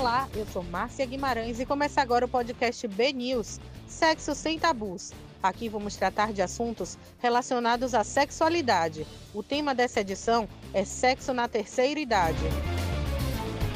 [0.00, 5.12] Olá, eu sou Márcia Guimarães e começa agora o podcast B News, Sexo Sem Tabus.
[5.42, 9.06] Aqui vamos tratar de assuntos relacionados à sexualidade.
[9.34, 12.40] O tema dessa edição é Sexo na Terceira Idade.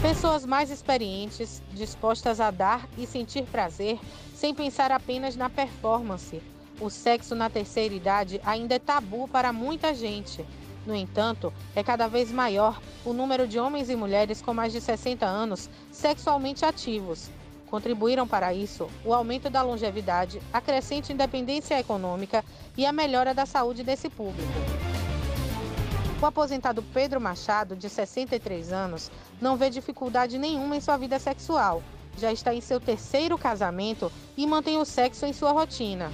[0.01, 4.01] Pessoas mais experientes, dispostas a dar e sentir prazer
[4.35, 6.41] sem pensar apenas na performance.
[6.81, 10.43] O sexo na terceira idade ainda é tabu para muita gente.
[10.87, 14.81] No entanto, é cada vez maior o número de homens e mulheres com mais de
[14.81, 17.31] 60 anos sexualmente ativos.
[17.71, 22.45] Contribuíram para isso o aumento da longevidade, a crescente independência econômica
[22.77, 24.53] e a melhora da saúde desse público.
[26.23, 31.83] O aposentado Pedro Machado, de 63 anos, não vê dificuldade nenhuma em sua vida sexual.
[32.17, 36.11] Já está em seu terceiro casamento e mantém o sexo em sua rotina.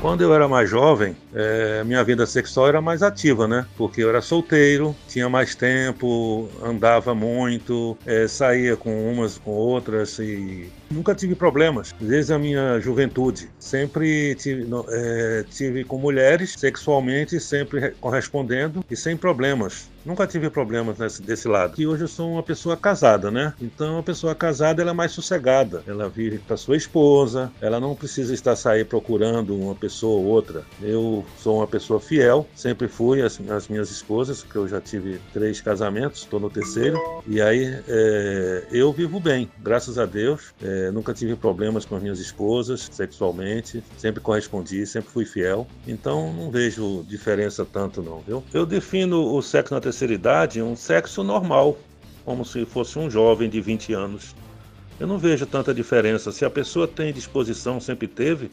[0.00, 3.66] Quando eu era mais jovem, é, minha vida sexual era mais ativa, né?
[3.76, 10.18] Porque eu era solteiro, tinha mais tempo, andava muito, é, saía com umas com outras
[10.18, 13.48] e nunca tive problemas desde a minha juventude.
[13.58, 19.88] Sempre tive, é, tive com mulheres sexualmente, sempre correspondendo e sem problemas.
[20.04, 21.74] Nunca tive problemas nesse, desse lado.
[21.80, 23.52] E hoje eu sou uma pessoa casada, né?
[23.60, 25.82] Então, a pessoa casada ela é mais sossegada.
[25.84, 30.62] Ela vive para sua esposa, ela não precisa estar sair procurando uma pessoa ou outra.
[30.80, 35.18] Eu sou uma pessoa fiel, sempre fui às, às minhas esposas, que eu já tive
[35.32, 36.96] três casamentos, estou no terceiro.
[37.26, 40.54] E aí é, eu vivo bem, graças a Deus.
[40.62, 45.66] É, nunca tive problemas com as minhas esposas sexualmente, sempre correspondi, sempre fui fiel.
[45.86, 48.42] Então, não vejo diferença tanto, não, viu?
[48.54, 51.78] Eu defino o sexo na terceira terceira idade um sexo normal,
[52.24, 54.34] como se fosse um jovem de 20 anos.
[55.00, 56.30] Eu não vejo tanta diferença.
[56.30, 58.50] Se a pessoa tem disposição, sempre teve,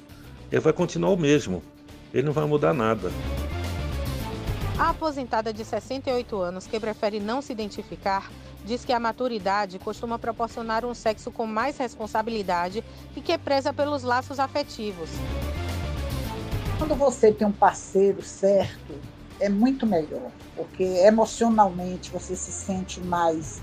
[0.52, 1.62] ele vai continuar o mesmo.
[2.14, 3.12] Ele não vai mudar nada.
[4.78, 8.32] A aposentada de 68 anos, que prefere não se identificar,
[8.64, 12.83] diz que a maturidade costuma proporcionar um sexo com mais responsabilidade
[13.15, 15.10] e que preza pelos laços afetivos.
[16.77, 18.93] Quando você tem um parceiro certo,
[19.39, 23.61] é muito melhor, porque emocionalmente você se sente mais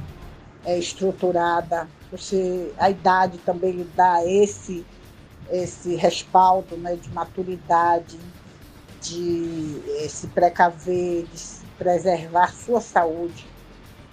[0.65, 4.85] é, estruturada, você, a idade também lhe dá esse,
[5.51, 8.19] esse respaldo né, de maturidade,
[9.01, 13.47] de eh, se precaver, de se preservar sua saúde.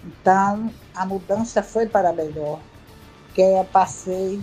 [0.07, 2.59] Então, a mudança foi para melhor,
[3.35, 4.41] que eu passei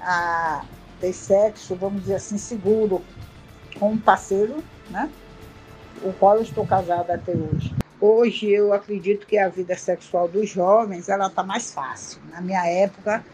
[0.00, 0.62] a
[1.00, 3.02] ter sexo, vamos dizer assim, seguro
[3.78, 5.10] com um parceiro, né?
[6.02, 7.74] o qual eu estou casada até hoje.
[8.00, 12.20] Hoje eu acredito que a vida sexual dos jovens ela está mais fácil.
[12.30, 13.24] Na minha época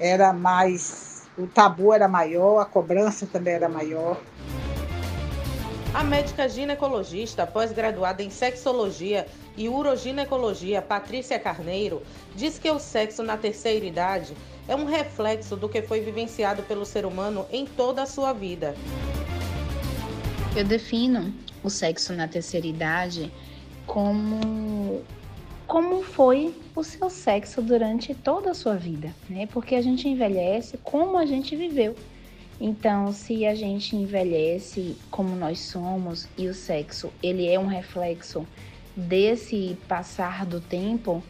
[0.00, 4.20] era mais o tabu era maior, a cobrança também era maior.
[5.96, 9.26] A médica ginecologista pós-graduada em sexologia
[9.56, 12.02] e uroginecologia, Patrícia Carneiro,
[12.34, 14.36] diz que o sexo na terceira idade
[14.68, 18.74] é um reflexo do que foi vivenciado pelo ser humano em toda a sua vida.
[20.54, 21.32] Eu defino
[21.64, 23.32] o sexo na terceira idade
[23.86, 25.02] como
[25.66, 29.46] como foi o seu sexo durante toda a sua vida, né?
[29.46, 31.96] Porque a gente envelhece como a gente viveu.
[32.60, 38.46] Então, se a gente envelhece como nós somos e o sexo, ele é um reflexo
[38.96, 41.22] desse passar do tempo,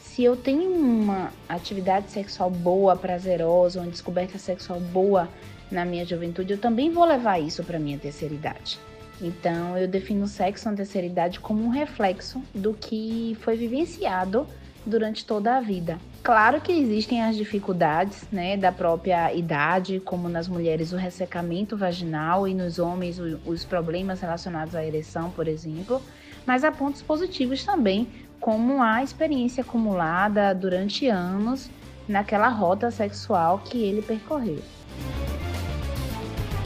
[0.00, 5.30] se eu tenho uma atividade sexual boa, prazerosa, uma descoberta sexual boa
[5.70, 8.78] na minha juventude, eu também vou levar isso para minha terceira idade.
[9.22, 14.46] Então, eu defino o sexo na terceira idade como um reflexo do que foi vivenciado
[14.84, 15.98] durante toda a vida.
[16.22, 22.46] Claro que existem as dificuldades, né, da própria idade, como nas mulheres o ressecamento vaginal
[22.46, 26.00] e nos homens os problemas relacionados à ereção, por exemplo,
[26.44, 28.06] mas há pontos positivos também,
[28.38, 31.70] como a experiência acumulada durante anos
[32.06, 34.58] naquela rota sexual que ele percorreu.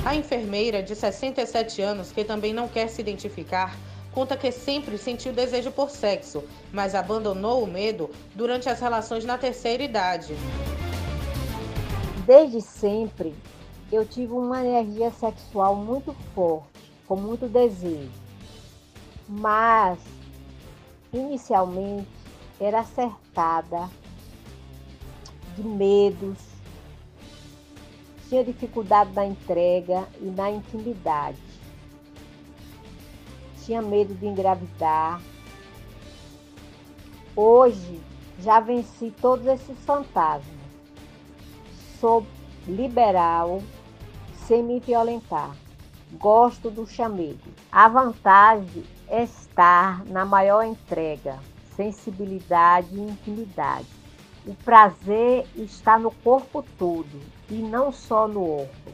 [0.04, 3.76] A enfermeira, de 67 anos, que também não quer se identificar,
[4.14, 9.36] conta que sempre sentiu desejo por sexo, mas abandonou o medo durante as relações na
[9.36, 10.34] terceira idade.
[12.24, 13.34] Desde sempre,
[13.91, 18.10] eu tive uma energia sexual muito forte, com muito desejo.
[19.28, 19.98] Mas,
[21.12, 22.09] inicialmente,
[22.60, 23.91] era cercada
[25.56, 26.39] de medos,
[28.28, 31.39] tinha dificuldade na entrega e na intimidade.
[33.65, 35.22] Tinha medo de engravidar.
[37.34, 37.99] Hoje
[38.39, 40.45] já venci todos esses fantasmas.
[41.99, 42.27] Sou
[42.66, 43.63] liberal,
[44.47, 45.57] sem me violentar.
[46.13, 47.41] Gosto do chamego.
[47.72, 51.39] A vantagem é estar na maior entrega,
[51.75, 53.89] sensibilidade e intimidade.
[54.47, 57.19] O prazer está no corpo todo
[57.49, 58.93] e não só no órgão.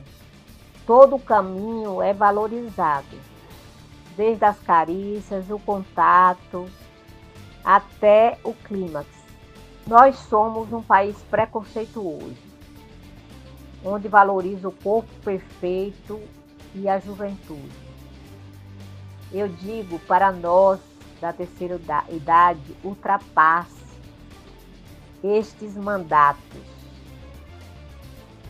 [0.86, 3.16] Todo o caminho é valorizado,
[4.20, 6.68] desde as carícias, o contato,
[7.64, 9.08] até o clímax.
[9.86, 12.36] Nós somos um país preconceituoso,
[13.82, 16.20] onde valoriza o corpo perfeito
[16.74, 17.72] e a juventude.
[19.32, 20.78] Eu digo para nós
[21.18, 21.80] da terceira
[22.10, 23.86] idade, ultrapasse
[25.24, 26.60] estes mandatos.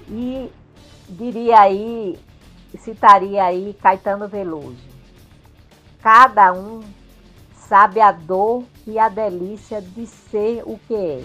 [0.09, 0.51] E
[1.09, 2.19] diria aí,
[2.77, 4.90] citaria aí Caetano Veloso.
[6.03, 6.83] Cada um
[7.69, 11.23] sabe a dor e a delícia de ser o que é.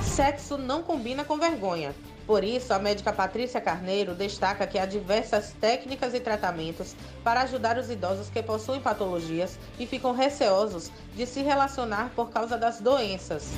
[0.00, 1.94] Sexo não combina com vergonha.
[2.26, 7.76] Por isso, a médica Patrícia Carneiro destaca que há diversas técnicas e tratamentos para ajudar
[7.76, 13.50] os idosos que possuem patologias e ficam receosos de se relacionar por causa das doenças.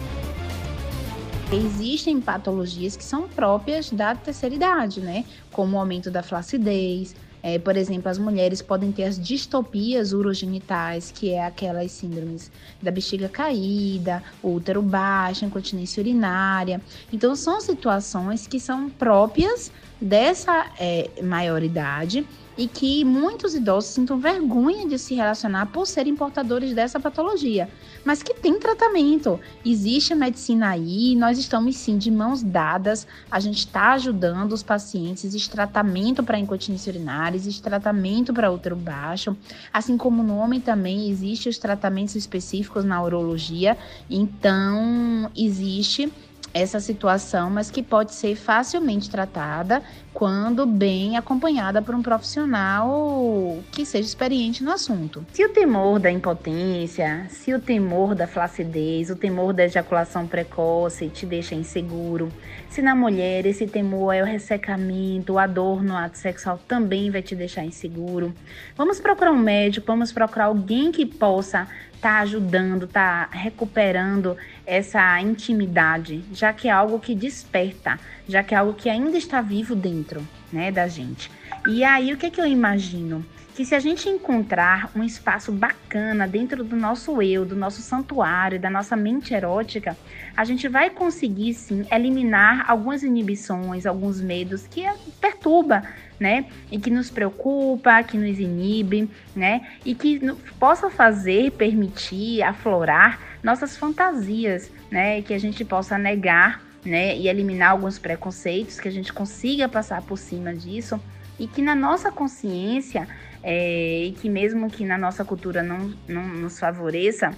[1.53, 5.25] Existem patologias que são próprias da terceira idade, né?
[5.53, 7.15] Como o aumento da flacidez,
[7.47, 12.51] é, por exemplo, as mulheres podem ter as distopias urogenitais, que é aquelas síndromes
[12.81, 16.81] da bexiga caída, útero baixo, incontinência urinária.
[17.13, 19.71] Então, são situações que são próprias
[20.01, 26.75] dessa é, maioridade e que muitos idosos sintam vergonha de se relacionar por serem portadores
[26.75, 27.69] dessa patologia,
[28.05, 29.41] mas que tem tratamento.
[29.65, 34.63] Existe a medicina aí, nós estamos sim de mãos dadas, a gente está ajudando os
[34.63, 39.37] pacientes, existe tratamento para incontinência urinária, existe tratamento para útero baixo,
[39.73, 43.77] assim como no homem também existe os tratamentos específicos na urologia,
[44.09, 46.13] então existe
[46.55, 49.83] essa situação, mas que pode ser facilmente tratada
[50.15, 55.27] quando bem acompanhada por um profissional que seja experiente no assunto.
[55.33, 61.09] Se o temor da impotência, se o temor da flacidez, o temor da ejaculação precoce
[61.09, 62.31] te deixa inseguro,
[62.71, 67.23] se na mulher esse temor é o ressecamento, a dor no ato sexual também vai
[67.23, 68.33] te deixar inseguro,
[68.77, 71.67] vamos procurar um médico, vamos procurar alguém que possa
[72.05, 74.37] tá ajudando, tá recuperando
[74.67, 77.99] essa intimidade, já que é algo que desperta,
[78.29, 80.23] já que é algo que ainda está vivo dentro,
[80.53, 81.31] né, da gente.
[81.67, 83.25] E aí o que que eu imagino?
[83.55, 88.61] Que se a gente encontrar um espaço bacana dentro do nosso eu, do nosso santuário,
[88.61, 89.97] da nossa mente erótica,
[90.37, 94.85] a gente vai conseguir sim eliminar algumas inibições, alguns medos que
[95.19, 95.83] perturba
[96.19, 96.47] né?
[96.71, 99.67] E que nos preocupa, que nos inibe, né?
[99.85, 100.21] E que
[100.59, 105.23] possa fazer, permitir, aflorar nossas fantasias, né?
[105.23, 107.17] Que a gente possa negar, né?
[107.17, 111.01] E eliminar alguns preconceitos, que a gente consiga passar por cima disso
[111.39, 113.09] e que na nossa consciência
[113.43, 117.33] é, e que mesmo que na nossa cultura não, não nos favoreça,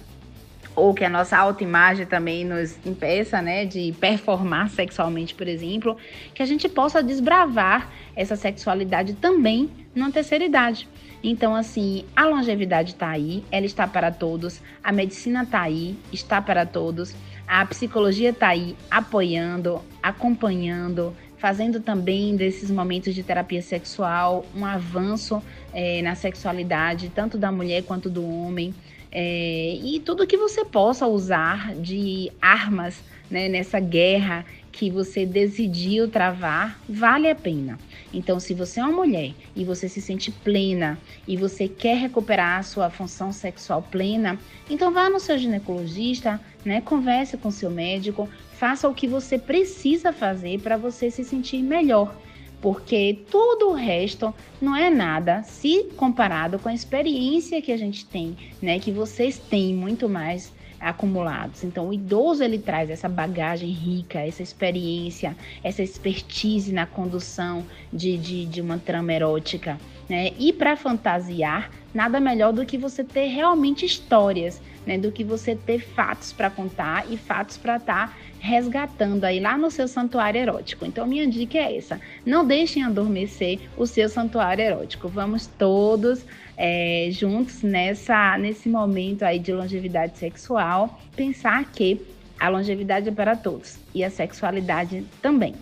[0.77, 5.97] ou que a nossa autoimagem também nos impeça, né, de performar sexualmente, por exemplo,
[6.35, 10.87] que a gente possa desbravar essa sexualidade também na terceira idade.
[11.23, 16.39] Então, assim, a longevidade está aí, ela está para todos, a medicina está aí, está
[16.39, 17.15] para todos,
[17.47, 25.41] a psicologia está aí, apoiando, acompanhando, fazendo também desses momentos de terapia sexual um avanço
[25.73, 28.75] é, na sexualidade, tanto da mulher quanto do homem.
[29.11, 36.07] É, e tudo que você possa usar de armas né, nessa guerra que você decidiu
[36.07, 37.79] travar, vale a pena.
[38.13, 42.59] Então, se você é uma mulher e você se sente plena e você quer recuperar
[42.59, 44.39] a sua função sexual plena,
[44.69, 50.13] então vá no seu ginecologista, né, converse com seu médico, faça o que você precisa
[50.13, 52.15] fazer para você se sentir melhor
[52.61, 58.05] porque todo o resto não é nada se comparado com a experiência que a gente
[58.05, 58.79] tem, né?
[58.79, 61.63] Que vocês têm muito mais acumulados.
[61.63, 68.17] Então, o idoso ele traz essa bagagem rica, essa experiência, essa expertise na condução de,
[68.17, 70.31] de, de uma trama erótica, né?
[70.37, 74.97] E para fantasiar, nada melhor do que você ter realmente histórias, né?
[74.97, 79.57] Do que você ter fatos para contar e fatos para estar tá resgatando aí lá
[79.57, 80.85] no seu santuário erótico.
[80.85, 85.07] Então, minha dica é essa: não deixem adormecer o seu santuário erótico.
[85.07, 92.01] Vamos todos é, juntos nessa, nesse momento aí de longevidade sexual pensar que
[92.39, 95.55] a longevidade é para todos e a sexualidade também.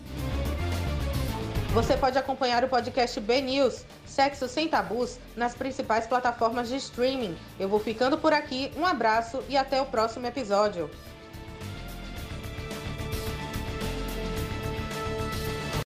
[1.76, 7.36] Você pode acompanhar o podcast B News Sexo Sem Tabus nas principais plataformas de streaming.
[7.60, 10.90] Eu vou ficando por aqui, um abraço e até o próximo episódio.